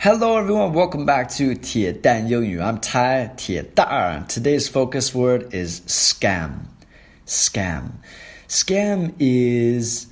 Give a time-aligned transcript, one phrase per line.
[0.00, 2.60] Hello everyone, welcome back to 铁蛋英语.
[2.60, 4.26] I'm Tai 铁蛋.
[4.28, 6.66] Today's focus word is scam.
[7.26, 7.84] Scam.
[8.48, 10.08] Scam is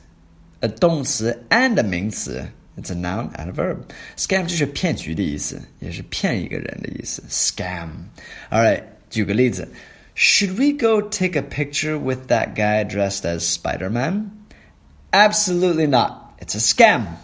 [0.60, 2.48] a 动词 and a 名词.
[2.78, 3.82] It's a noun and a verb.
[4.16, 7.22] Scam 就是骗局的意思，也是骗一个人的意思。
[7.28, 7.88] Scam.
[8.50, 9.68] All right, 举个例子.
[10.16, 14.30] Should we go take a picture with that guy dressed as Spider-Man?
[15.10, 16.32] Absolutely not.
[16.40, 17.18] It's a scam.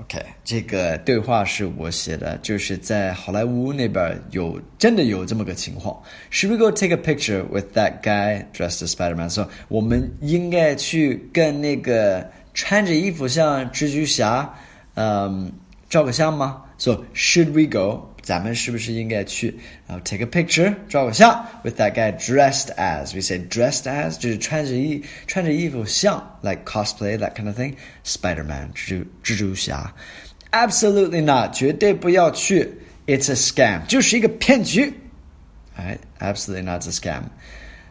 [0.00, 5.94] OK，这个对话是我写的，就是在好莱坞那边有真的有这么个情况。
[6.32, 9.28] Should we go take a picture with that guy dressed as Spider-Man？
[9.28, 14.50] 说、so, 我们应该去跟那个穿着衣服像蜘蛛侠，
[14.94, 15.52] 嗯，
[15.90, 18.09] 照个相吗？So should we go？
[18.29, 19.55] 咱们是不是应该去？
[19.87, 27.59] 然后 take a picture，照个相，with that guy dressed as。We say dressed as 就是穿着衣穿着衣服像，like cosplay that kind of
[27.59, 29.93] thing。Spider-Man 蜘蛛蜘蛛侠，
[30.51, 32.71] absolutely not，绝对不要去。
[33.07, 34.93] It's a scam，就是一个骗局。
[35.77, 37.23] Alright, absolutely not a scam.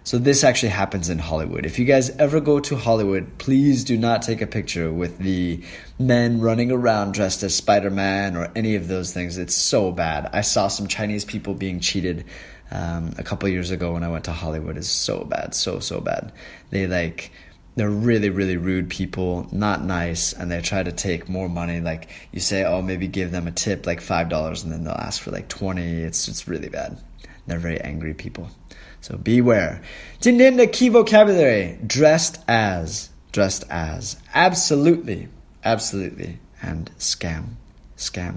[0.04, 1.66] so this actually happens in Hollywood.
[1.66, 5.62] If you guys ever go to Hollywood, please do not take a picture with the
[6.00, 9.38] men running around dressed as Spider-Man or any of those things.
[9.38, 10.30] It's so bad.
[10.34, 12.26] I saw some Chinese people being cheated
[12.72, 14.78] um, a couple years ago when I went to Hollywood.
[14.78, 16.32] It's so bad, so so bad.
[16.70, 17.32] They like
[17.76, 22.10] they're really really rude people not nice and they try to take more money like
[22.34, 25.22] you say oh maybe give them a tip like five dollars and then they'll ask
[25.22, 26.98] for like 20 it's it's really bad
[27.48, 28.50] they're very angry people
[29.01, 29.79] so beware.
[30.21, 35.29] 今天的 key vocabulary dressed as, dressed as, absolutely,
[35.63, 37.57] absolutely, and scam,
[37.99, 38.35] scam.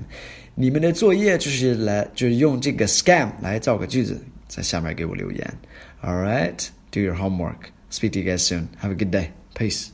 [0.56, 5.54] 你们的作业就是来就是用这个 scam 来造个句子，在下面给我留言。
[6.02, 7.72] All right, do your homework.
[7.90, 8.68] Speak to you guys soon.
[8.82, 9.30] Have a good day.
[9.56, 9.90] Peace.